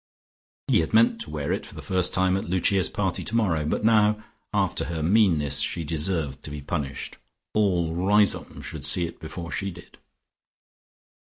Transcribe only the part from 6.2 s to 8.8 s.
to be punished. All Riseholme